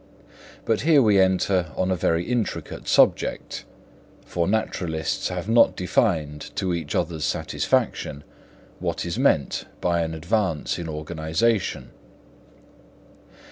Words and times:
But 0.65 0.81
here 0.81 0.99
we 0.99 1.19
enter 1.21 1.67
on 1.75 1.91
a 1.91 1.95
very 1.95 2.23
intricate 2.25 2.87
subject, 2.87 3.65
for 4.25 4.47
naturalists 4.47 5.27
have 5.29 5.47
not 5.47 5.75
defined 5.75 6.49
to 6.55 6.73
each 6.73 6.95
other's 6.95 7.23
satisfaction 7.23 8.23
what 8.79 9.05
is 9.05 9.19
meant 9.19 9.65
by 9.79 10.01
an 10.01 10.15
advance 10.15 10.79
in 10.79 10.89
organisation. 10.89 11.91